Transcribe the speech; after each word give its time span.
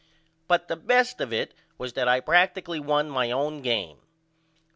But 0.47 0.67
the 0.67 0.75
best 0.77 1.21
of 1.21 1.31
it 1.31 1.53
was 1.77 1.93
that 1.93 2.07
I 2.07 2.21
practally 2.21 2.79
won 2.83 3.07
my 3.07 3.29
own 3.29 3.61
game. 3.61 3.99